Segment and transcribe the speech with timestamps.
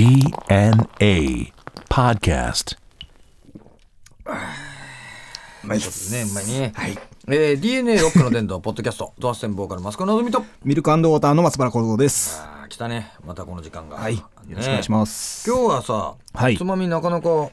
[0.00, 1.52] DNA
[1.90, 2.78] Podcast.
[4.24, 12.40] うまいことねうまいねはい、えー、DNA ロックの伝道ポッドキャスト ドアステンボーカルマスコのぞみとミルクウォーターの松原幸三です。
[12.40, 14.16] あー来たねまたこの時間がはい。
[14.16, 15.46] よねろしくお願いします。
[15.46, 17.50] 今日はさ、はいつまみなかなか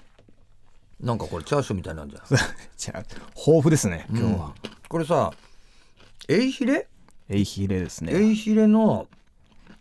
[1.02, 2.22] なんかこれチャーシューみたいなんじゃん
[2.78, 3.00] じゃあ、
[3.36, 4.54] 豊富ですね、今日は。
[4.88, 5.34] これさ
[6.30, 6.88] エイヒレ？
[7.28, 8.14] エイヒレですね。
[8.14, 9.08] エイヒレの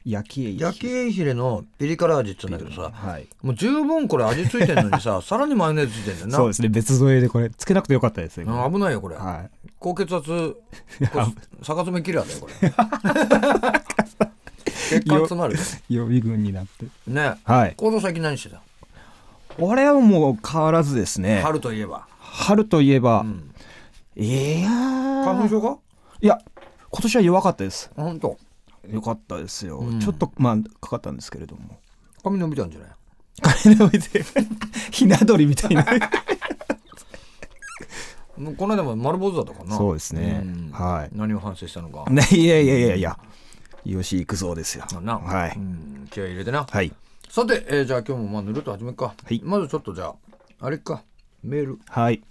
[0.08, 0.66] 焼きエイヒレ。
[0.66, 3.26] 焼きエイヒレのピリ辛味って言うんだけどさはい。
[3.42, 8.46] もう十分これ味付いてんのにさ さらにマヨネーズついてんだよなそうですね、別添えでこれ、つけなくてよかったですよ。
[8.48, 9.44] あ危ないよこれ、は
[9.80, 10.56] 高血圧
[11.60, 12.70] 逆爪キラーだよこれ
[14.88, 15.56] 血管詰まる。
[15.88, 16.86] 予備軍になって。
[17.08, 17.74] ねはい。
[17.76, 18.60] 行動最近何してた？
[19.58, 21.40] 俺はもう変わらずですね。
[21.42, 23.52] 春といえば、春といえば、うん、
[24.16, 25.78] いやー花粉症か？
[26.20, 26.38] いや、
[26.90, 27.90] 今年は弱かったです。
[27.96, 28.38] あ本当？
[28.90, 29.78] よかったですよ。
[29.78, 30.00] うん。
[30.00, 31.78] ちょっと、まあ、かかったんですけれども。
[32.22, 32.90] 髪伸びたんじゃない？
[33.42, 34.24] 髪の上で、
[34.90, 35.84] ひな鳥みたいな。
[38.36, 39.76] もうこの間も丸坊主だったかな。
[39.76, 40.40] そうですね。
[40.40, 40.70] ん。
[40.70, 41.16] はい。
[41.16, 42.04] 何を反省したのか。
[42.12, 43.18] ね、いやいやいやいや。
[43.84, 44.84] よし、行くぞですよ。
[45.00, 45.54] な、はい。
[45.56, 46.92] うん、気合い入れてな、はい。
[47.28, 49.40] さて、えーじゃあ今日もまあぬるっと始めるか、はい。
[49.44, 50.14] まずちょっとじゃあ
[50.60, 51.02] あれか。
[51.42, 51.78] メール。
[51.88, 52.22] はい。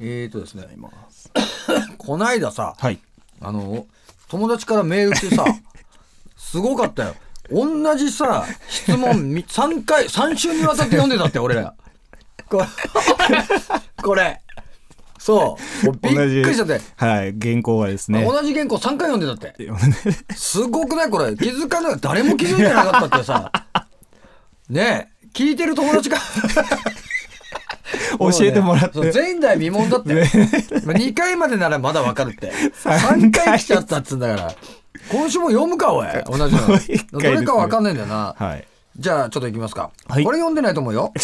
[0.00, 0.64] えーとですね。
[1.98, 3.00] こないださはい。
[3.40, 3.86] あの
[4.28, 5.44] 友達からメールしてさ
[6.36, 7.14] すごかったよ。
[7.50, 11.54] 同じさ質問み3回3週にわたって読んでたって俺。
[11.56, 11.74] ら
[12.48, 12.66] これ
[14.02, 14.40] これ。
[15.18, 15.90] そう。
[16.02, 17.34] びっくりしちゃって、はい。
[17.40, 18.24] 原稿がですね。
[18.24, 19.54] 同じ原稿3回読んでたって。
[20.36, 21.10] すごくない？
[21.10, 21.34] これ。
[21.36, 21.96] 気づかない？
[22.00, 23.50] 誰も気づいてなかったってさ。
[24.68, 26.16] ねえ聞いてる友達が
[28.18, 28.98] 教えてもらって。
[29.12, 30.14] 前代未聞だって、
[30.86, 32.52] まあ、2回までならまだわかるって。
[32.82, 33.58] 3回。
[33.58, 34.54] 来ちゃったっつうんだから。
[35.10, 36.06] 今週も読むかおい。
[36.26, 36.62] 同じの。
[37.12, 38.66] どれかわかんないんだよな、はい。
[38.96, 40.24] じゃあちょっといきますか、はい。
[40.24, 41.12] これ読んでないと思うよ。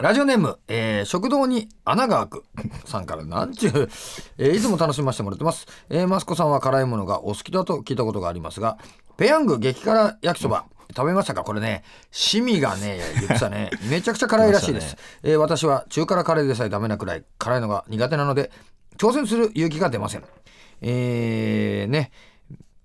[0.00, 2.44] ラジオネーム、えー食堂に穴が開く
[2.86, 3.90] さんからなんちゅう、
[4.38, 8.78] えーいつも楽しませてもらってます、えーマスコさんは辛いものがお好きだと聞いたことがありますが
[9.18, 10.64] ペヤング激辛焼きそば
[10.94, 11.44] 食べましたか？
[11.44, 13.70] これねシミがね言ってたね。
[13.90, 18.50] めちゃくちゃ辛いらしいです、えー私は中辛カレーでさえダメなくらい辛いのが苦手なので
[18.96, 20.24] 挑戦する勇気が出ません。
[20.82, 22.10] えー、ね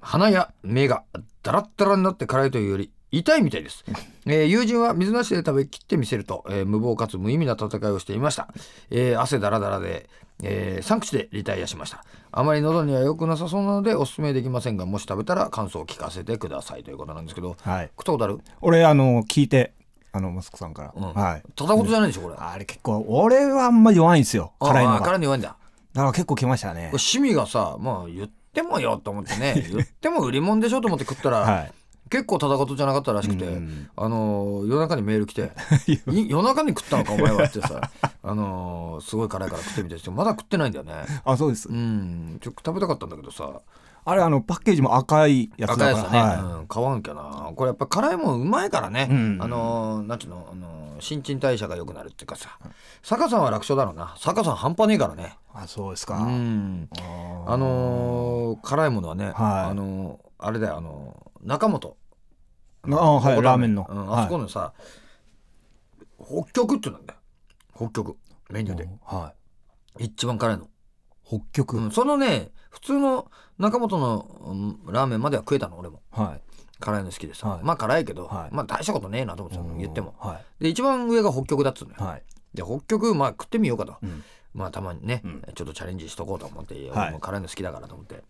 [0.02, 1.04] 鼻や目が
[1.44, 3.86] ダラッダラになって辛いというより痛いみたいです、
[4.28, 8.50] えー友人は水なしで食べきってみせると、えー無謀かつ無意味な戦いをしていました、
[8.90, 10.10] えー汗だらだらで、
[10.44, 17.86] え3口でリタイアしましたあまり喉には良くなさそうなのでおすすめできませんがもし食べたら感想を聞かせてくださいということなんですけどはい。
[17.98, 18.40] 食ったことある？
[18.62, 19.74] 俺、あの、聞いて、
[20.12, 20.94] あの、マスコさんから。
[20.96, 21.44] うんはい。
[21.56, 24.52] ただことじゃないでしょこれあれ結構、俺はあんま弱いんですよ。
[24.60, 25.00] 辛いのああが。
[25.00, 26.88] だ辛いの弱いんだから結構来ましたね。
[26.88, 31.72] 趣味がさまあ言ってもよと思ってね 言っても売り物でしょと思って食ったら、はい。
[32.10, 35.52] 結構ただことじゃなかったらしくて、うんあのー夜中にメール来て
[35.88, 37.90] 「い夜中に食ったのかお前は」ってさ、
[38.28, 40.94] あのーすごい辛いから食ってみてってまだ食ってないんだよね。
[41.24, 41.70] あ、そうです。
[41.70, 41.72] う。
[41.74, 42.38] ん。
[42.42, 43.50] ちょっと食べたかったんだけどさ。
[44.08, 46.20] あれ、あの、パッケージも赤いやつだから。
[46.22, 46.40] はい。
[46.40, 47.52] うん、買わんきゃな。
[47.56, 49.38] これやっぱ辛いもんうまいからね、うん。
[49.42, 52.58] あのーなんちゅうの、あのー新陳代謝が良くなるっていうかさ。
[53.04, 54.14] 坂さんは楽勝だろうな。
[54.18, 55.38] 坂さん半端ねえからね。
[55.54, 56.20] あ、そうですうか。
[56.20, 56.88] ん。
[57.48, 59.36] あのー辛いものはね、はい。
[59.72, 61.96] あのーあれだよあのー中本。
[62.88, 63.86] あはい、ラーメンの。
[63.90, 64.74] うん、あそこのさ、
[66.24, 67.15] 北極ってなんだよ
[67.76, 68.18] 北極
[68.50, 68.88] メニューで。
[69.04, 69.34] は
[70.00, 70.06] い。
[70.06, 70.68] 一番辛いの、
[71.26, 71.78] 北極？
[71.78, 76.02] うん、そのね普通の中本の、うんラーメンまでは食えたの俺も。
[76.12, 76.42] はい。
[76.80, 77.64] 辛いの好きでさ、はい。
[77.64, 78.56] まあ辛いけど、はい。
[78.56, 80.16] まあ大したことねえなと思ってたの言っても。
[80.18, 81.98] はで一番上が北極だっつうのよ。
[82.00, 82.04] い。
[82.04, 82.24] はい。
[82.54, 84.24] で北極まあ食ってみようかと、うん。
[84.54, 85.42] まあたまにね、うん。
[85.56, 87.08] ちょっとチャレンジしとこうと思って、はい。
[87.08, 88.24] 俺も辛いの好きだからと思って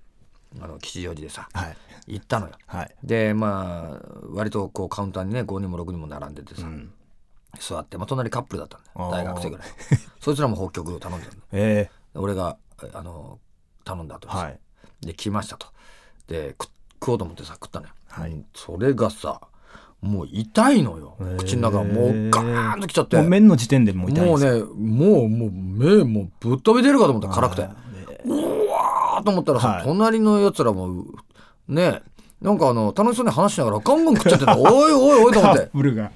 [0.62, 1.78] あの吉祥寺でさはい。
[2.08, 2.54] 行ったのよ。
[2.68, 2.96] はい。
[3.04, 6.94] でまあ割とこうカウンターにね5人も6人も並んでてさ、うん
[7.60, 9.12] 座って、まあ、隣カップルだったんだよ。
[9.12, 9.68] 大学生ぐらい。
[10.20, 11.38] そいつらも北極を頼んでるの。
[11.54, 13.40] え俺がえあの
[13.84, 14.60] 頼んだ後えはい。
[15.02, 15.68] で来ましたと。
[16.28, 16.70] で食
[17.00, 18.32] 食おうと思ってさ食ったのよ、はい。
[18.32, 18.46] うん。
[18.54, 19.42] それがさ
[20.02, 21.16] もう痛いのよ。
[21.20, 21.38] へー。
[21.38, 23.18] 口の中がもうガーンときちゃって。
[23.18, 27.30] もう麺の時点でもう痛いんもうねもうもう目もうぶっ飛び出るかと思った。
[27.30, 27.62] 辛くて。
[27.64, 27.72] はい
[28.28, 29.84] うわーと思ったらさ、はい。
[29.84, 31.06] 隣のやつらも
[31.68, 32.02] ね
[32.42, 35.64] なんかあの楽しそうに話しながらガンガン食っちゃってたおいおいおいと思カって。
[35.66, 36.12] ップルが。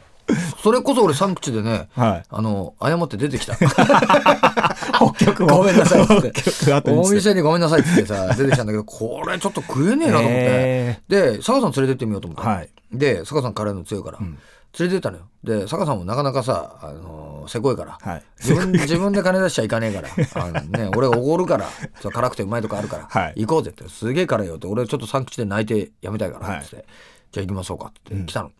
[0.61, 2.23] それこそ俺3口でねはい。
[2.29, 3.55] あの謝って出てきた。
[4.99, 6.91] 北極ごめんなさいっつって。
[6.91, 11.01] お店にごめんなさいっつってさ出てきたんだけどこれちょっと食えねえなと思って、え。
[11.07, 12.43] で坂さん連れてってみようと思った。
[12.43, 12.69] の、はい。
[12.91, 14.37] で坂さん辛いの強いから、連
[14.79, 15.23] れてったのよ。
[15.43, 18.23] で坂さんもなかなかさ、あのーせこいから、はい。
[18.39, 20.43] 自分自分で金出しちゃいかねえから。
[20.43, 21.67] あの、ね、俺おごるから。
[22.11, 23.45] 辛くてうまいとこあるから、はい。
[23.45, 23.87] 行こうぜって。
[23.89, 24.67] すげえ辛いよって。
[24.67, 26.47] 俺ちょっと3口で泣いてやめたいから。
[26.47, 26.59] はい。
[26.59, 26.85] っつって、
[27.31, 28.51] じゃあ行きましょうかって言って来たの、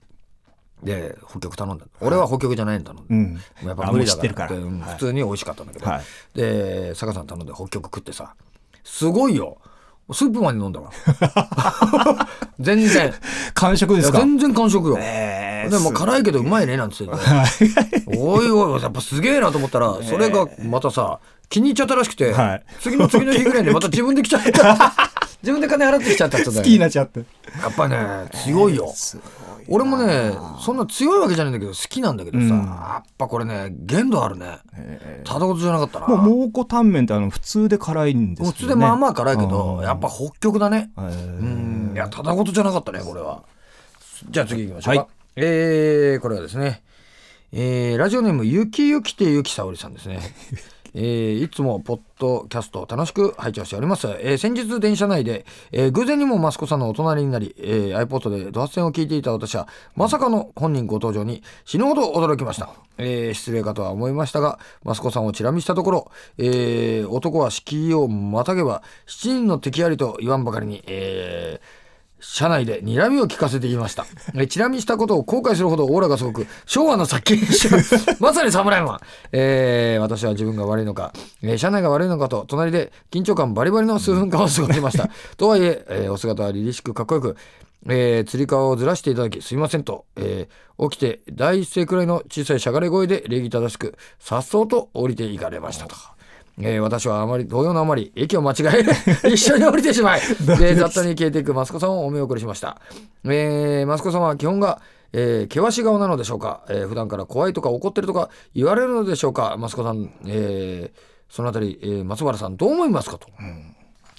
[0.84, 1.86] で北極頼んだ。
[2.02, 3.40] 俺は北極じゃないんだの、うん。
[3.66, 6.04] やっぱ無理だから普通に美味しかったんだけど、はい。
[6.38, 8.34] で坂さん頼んで北極食ってさ
[8.84, 9.58] すごいよ。
[10.12, 10.90] スープまで飲んだわ。
[12.60, 13.14] 全然。
[13.54, 14.18] 完食ですか？
[14.20, 22.64] 全然完食よ、えーでも辛いけどうまいねなんつってておいおいやっぱすげえなと思ったらそれがまたさ気に入っちゃったらしくて、はい。
[22.80, 24.94] 次の次の日ぐらいでまた自分で来ちゃった
[25.42, 27.20] 自分で金払ってきちゃったって言って好きになっちゃって。
[27.20, 27.26] や
[27.70, 28.94] っぱね強いよ。
[29.70, 32.52] 俺もねそんな強いわけじゃないんだけど好きなんだけどさ、うん。
[32.66, 34.60] やっぱこれね限度あるね。
[35.24, 36.08] ただことじゃなかったな。
[36.08, 38.52] もう蒙古タンメンってあの普通で辛いんですよね。
[38.52, 39.84] 普通でまあまあ辛いけどうん。
[39.84, 40.92] やっぱ北極だね。
[40.98, 41.40] えー。
[41.40, 41.44] う
[41.92, 41.92] ん。
[41.96, 43.44] いやただことじゃなかったねこれは。
[44.30, 45.10] じゃあ次行きましょうか、はい。
[45.38, 46.84] えーこれはですね。
[47.54, 50.20] えーラジオネームゆきゆきてゆきさおりさんですね
[50.94, 71.79] えーいつもポッドキャストを楽しく拝聴しております、えー先日電車内で、えー偶然にもマスコさんのお隣になり、えー iPod でドハツ戦を聞いていた私はまさかの本人ご登場に死ぬほど驚きました、えー失礼かとは思いましたがマスコさんをチラ見したところ、えー男は敷居をまたげば7人の敵ありと言わんばかりに、えー
[72.20, 74.06] 車内で睨みを聞かせていました。
[74.36, 77.40] えチラ見したことを後悔するほどオーラがすごく、昭和の殺気
[78.20, 79.00] まさに侍マン、
[79.32, 85.10] えー私は自分が悪いのか、えー車内が悪いのかと、隣で緊張感バリバリの数分間を過ごしました。
[85.38, 87.38] とはいええーお姿は凛々しくかっこよく、
[87.88, 95.96] えー、釣り革をずらしていただきすいませんと、えー起きて第一声くらいの小さいしゃがれ声で礼儀正しく、さっそうと降りていかれましたと。
[96.62, 98.56] えー私はあまり動揺のあまり駅を間違
[99.24, 100.22] え 一緒に降りてしまい
[100.60, 102.82] で雑多に消えていくマスコさんをお見送りしました、
[103.24, 104.82] えーマスコさんは基本が、
[105.14, 109.56] えー険し顔なのでしょうか、えー普段から怖いとか怒ってるとか言われるのでしょうか？
[109.58, 113.28] マスコさん、えーそのあたり、えー松原さんどう思いますかと、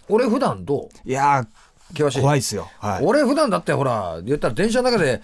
[0.08, 1.08] 俺普段どう？
[1.08, 1.44] いや
[1.90, 2.18] 険しい。
[2.18, 2.68] ー怖いっすよ。
[2.78, 3.04] はい。
[3.04, 5.20] 俺普段だってほら言ったら電車の中で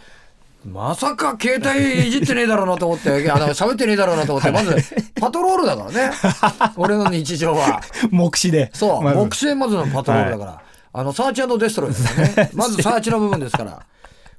[0.67, 4.77] まさか携帯いじってねえだろうなと思って あの喋ってねえだろうなと思ってまず
[5.21, 6.11] パトロールだからね。
[6.77, 7.81] 俺の日常は。
[8.11, 8.71] 目視で。
[8.75, 9.17] そう、まず。
[9.17, 12.51] 目視でまずのパトロールだから、あのサーチデストロイですね。
[12.55, 13.81] まずサーチの部分ですから。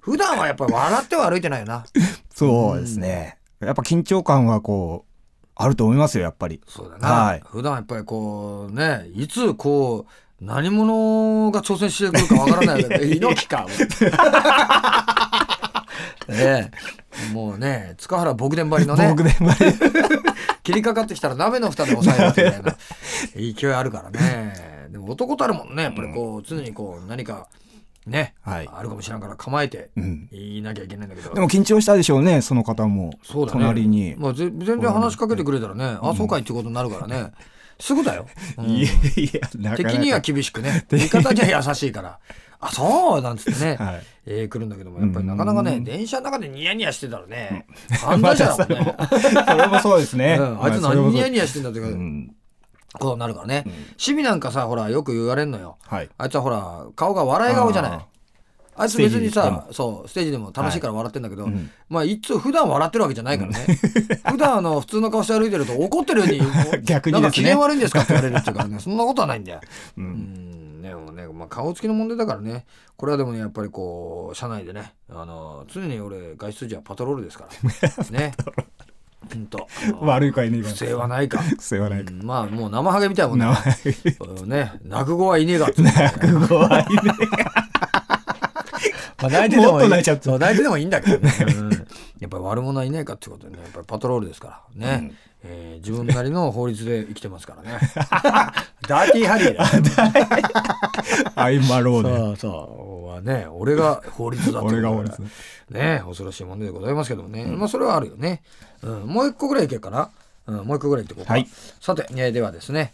[0.02, 1.86] 普段はやっぱり笑っては歩いてないよな。
[2.34, 3.38] そうですね。
[3.60, 6.62] やっぱ緊張感はこうあると思いますよやっぱり。
[6.68, 7.44] そうだな、はい。
[7.46, 13.66] 普段やっぱりこうねいつこう何者が挑戦してくるかわからない猪木か
[16.28, 16.72] ね
[17.30, 17.34] え。
[17.34, 19.74] もうね塚原牧伝張りのね僕でまで
[20.64, 22.76] 切りかかってきたら鍋の蓋で押さえるみたいな
[23.36, 24.88] 勢いあるからね。
[24.92, 27.48] でも男たるもんねやっぱりこう常にこう何か
[28.08, 28.70] ね、はい。
[28.72, 30.30] あるかもしれんから構えてうん。
[30.32, 33.12] 言いなきゃいけないんだけど、でも緊張したでしょうねその方も。
[33.22, 33.60] そうだね。
[33.60, 37.32] 隣に、まあ、ぜ全然話しかけてくれたらね、あそうかいってことになるからね。
[37.80, 38.26] すぐだよ、
[38.58, 38.66] うん。
[38.66, 39.30] いやい
[39.62, 40.86] や敵には厳しくね。
[40.90, 42.20] 味方には優しいから
[42.60, 44.04] あそうなんつってね、はい。
[44.26, 45.84] えー来るんだけどもやっぱりなかなかねうん。
[45.84, 47.66] 電車の中でニヤニヤしてたらね
[48.02, 48.98] 犯罪者だもんね、
[49.48, 52.36] それもそうですね、うん、あいつ何ニヤニヤしてんだっていううん。
[52.94, 55.78] ことになるからね、趣味なんかさほらよく言われんのよ。
[55.84, 56.10] はい。
[56.18, 58.00] あいつはほら顔が笑い顔じゃない。
[58.80, 61.70] あいつ別にさもそうステージでも楽しいから笑ってんだけど、うん。
[61.90, 63.58] まあいつ普段笑ってるわけじゃないからね、
[64.30, 66.42] 普段あの普通の顔して歩いてると怒ってるように
[66.84, 67.22] 逆にね。
[67.22, 68.80] なんか機嫌悪いんですかって言われるっていうからね。
[68.80, 69.62] そんなことはないんだよ。
[69.98, 70.47] う うんん
[70.88, 72.66] ねもうねまあ、顔つきの問題だからね。
[72.96, 77.48] これはでもねやっぱりこう車内でねあの常に俺外出時はパトロールですか
[78.00, 78.04] ら。
[78.12, 78.34] ね。
[79.34, 79.68] ほんと
[80.00, 81.40] 悪いかいねえか不正はないか。
[81.40, 82.14] 不正はないか。
[82.14, 83.48] うんまあもう生ハゲみたいなもんね。
[84.46, 85.82] ね落語はいねえがって。
[85.82, 85.92] ね
[86.48, 86.88] 怖いね
[89.30, 89.84] まあ泣いてでもいい。
[89.84, 91.72] と泣いちゃっ泣いてでもいいんだけどね、 うん。
[91.72, 91.78] や
[92.28, 93.62] っぱり悪者はいないかってことでね。
[93.64, 95.12] やっぱりパトロールですからね、
[95.44, 97.80] えー自分なりの法律で生きてますからね。
[98.88, 101.42] ダーティーハリーだ。
[101.42, 102.36] アイマローね。
[102.38, 102.98] そうそう。
[103.18, 105.22] はね俺が法律だってこと俺が法律
[105.70, 108.42] ね恐ろしいものでございますけどもね、まあそれはあるよね、
[108.82, 110.10] うん、もう一個ぐらいいけるかな、
[110.46, 111.48] うん、もう一個ぐらいいってこうか、はい。
[111.82, 112.92] さて、えーではですね。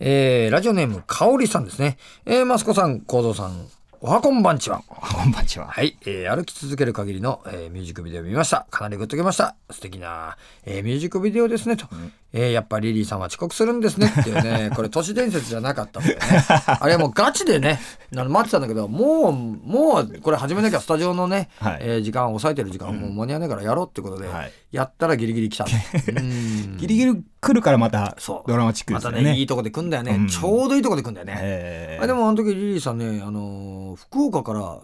[0.00, 1.98] えーラジオネームかおりさんですね。
[2.26, 3.66] えー、マスコさん幸三さん
[4.06, 8.66] おはこんばんちはこんばんちははい、えー歩き続ける限りの、えーミュージックビデオを見ました。
[8.70, 9.56] かなりグッときました。
[9.70, 11.86] 素敵な、えーミュージックビデオですね、と。
[12.36, 16.24] えーやっぱリリーさんは遅刻するんですねっていうね、 これ都市伝説じゃなかったんだよね。
[16.66, 17.78] あれはもうガチでね、
[18.12, 25.64] あの待ってたんだけど、もう、もうこれ始めなきゃスタジオのね、はいえー時間を抑えてる時間もう間に合わないからやろうってことで、はいやったらギリギリ来た。
[26.16, 28.16] うんギリギリ来るからまた
[28.48, 30.16] ドラマチックでますたね、よねいいとこで来んだよね。
[30.16, 31.34] うんちょうどいいとこで来んだよね。
[31.38, 34.78] えあでもあの時リリーさんね、あのー福岡から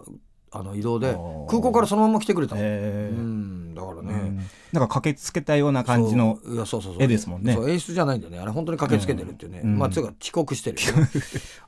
[0.53, 1.13] あの移動で
[1.49, 3.17] 空港からそのまま来てくれたの、えー。
[3.17, 4.37] うんだからね、うん。
[4.73, 7.03] なんか駆けつけたような感じのそういやそうそうそう。
[7.03, 7.57] 絵ですもんね。
[7.67, 8.39] 演出じゃないんだよね。
[8.39, 9.77] あれ本当に駆けつけてるっていうね、うん。
[9.77, 10.77] まあつうか遅刻してる。
[10.81, 11.09] よね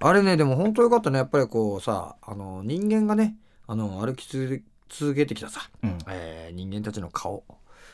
[0.02, 1.18] あれねでも本当よかったね。
[1.18, 3.36] やっぱりこうさあの人間がね
[3.68, 5.98] あの歩き続続けてきたさ、うん。
[6.10, 7.46] えー人間たちの顔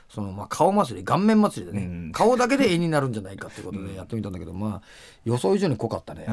[0.09, 2.11] そのまあ顔祭り顔面祭りでね、うん。
[2.11, 4.87] 顔だけで絵になるんじゃないかっていうことでやってみたんだけど、まあ
[5.23, 6.25] 予想以上に濃かったね、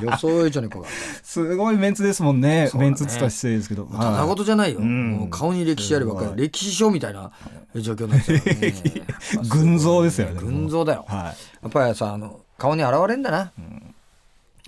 [0.00, 1.24] うん予想以上に濃かった。
[1.24, 2.64] すごいメンツですもんね。
[2.64, 2.70] ね。
[2.74, 3.84] メンツっつったら失礼ですけど。
[3.86, 5.12] ただ事じゃないよ、うん。
[5.12, 7.30] もう顔に歴史あるばっかり歴史書みたいな
[7.74, 8.22] 状況になっ
[9.48, 10.40] 群像ですよね。
[10.40, 13.52] 群像だよ、はやっぱりさあの顔に現れんだな、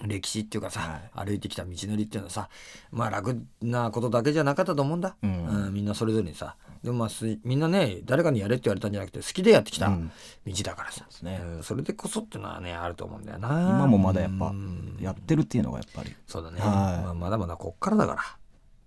[0.07, 2.49] 歴史っていうかさ、は歩いてきた道のりっていうのはさ
[2.91, 5.47] まあ楽なことだけじゃなかったと思うんだ、うん。
[5.67, 6.57] うんみんなそれぞれにさ。
[6.83, 10.11] でもまあすみんなね誰かにやれって言われたんじゃなくて好きでやってきたうん。
[10.47, 11.41] 道だからさ、ね。
[11.43, 13.49] うんそれでこそっていうのはねあると思うんだよな。
[13.49, 14.97] 今もまだやっぱうん。
[15.01, 16.15] やってるっていうのがやっぱり。
[16.27, 16.71] そうだね、はい。
[16.71, 18.23] まあ、まだまだこっからだから。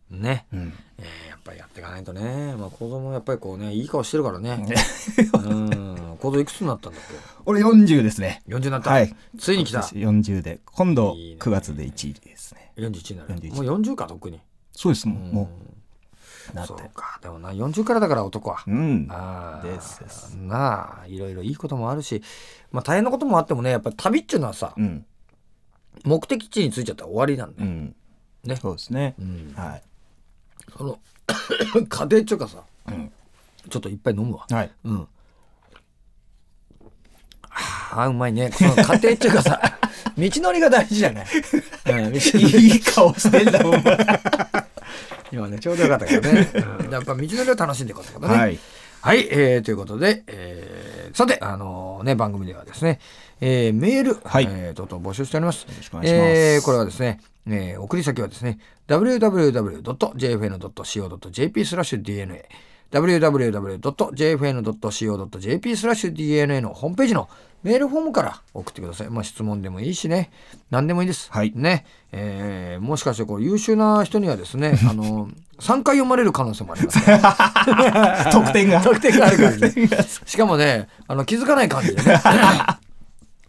[0.09, 0.73] ね、うん。
[0.99, 4.65] えぱりやっていかないとね、まあ、子供やっぱりこうねいい顔してるからね。
[5.33, 6.17] うん。
[6.19, 7.01] 子供いくつになったんだっ
[7.45, 8.41] 俺40ですね。
[8.47, 9.15] け40になった、はい。
[9.37, 9.79] ついに来た。
[9.79, 11.37] 40で今度いいね。
[11.39, 12.71] 9月で1位ですね。
[12.77, 13.35] 41になる。
[13.35, 14.39] 41もう40かとっくに。
[14.71, 15.31] そうですもん。
[15.31, 15.49] も
[16.53, 17.19] うなっそうてか。
[17.21, 19.07] でもな40からだから男は、うん。
[19.09, 20.35] ああですです。
[20.35, 22.21] なあいろいろいいこともあるし。
[22.71, 25.05] まあ大変なこともあってもねやっぱり旅っていうのはさ、うん。
[26.05, 27.95] 目的地に着いちゃったら終わりなんだよ、うん。
[28.43, 28.55] ね。
[28.55, 29.15] そうですね。
[29.19, 29.53] うん。
[29.55, 29.83] はい
[30.77, 30.99] その
[31.87, 33.11] 家庭っていうかさうん。
[33.69, 34.45] ちょっといっぱい飲むわ。
[34.49, 34.71] はい。
[34.83, 35.07] うん。
[37.49, 38.51] ああうまいね。
[38.51, 39.61] その家庭っていうかさ
[40.17, 41.25] 道のりが大事じゃない、
[41.85, 43.83] うん、道いい顔してんだお前。
[45.31, 46.51] 今ねちょうどよかったけどね、
[46.83, 46.91] うん。
[46.91, 48.35] やっぱ道のりを楽しんでいこうってことね。
[48.35, 48.59] はい。
[49.01, 52.99] はい、えーということで、えーさて、あのね、番組ではですね、
[53.39, 54.47] えーメール、はい。
[54.49, 55.63] えー、とうとう募集しております。
[55.63, 56.25] よろしくお願いします。
[56.25, 62.47] えーこれはですね、えー送り先はですね、www.jfn.co.jp スラッシュ DNA、
[62.91, 67.29] www.jfn.co.jp スラッシュ DNA のホームページの
[67.63, 69.09] メールフォームから送ってください。
[69.09, 70.31] まあ質問でもいいしね、
[70.69, 71.31] 何でもいいです。
[71.31, 78.29] はいね、えーもしかしてこう優秀な人にはですね、 あの、3回読まれる可能性もありますから。
[78.33, 80.03] 得点が 得点がある感じで。
[80.25, 82.19] しかもね、あの気づかない感じでね。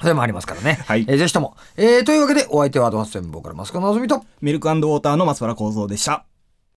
[0.05, 0.85] それもありますからね。
[0.87, 1.57] はいえーぜひとも。
[1.77, 6.27] えーというわけで、お相手はアドバンステンボーからマスコのぞみと、ミルクウォーターの松原幸三でした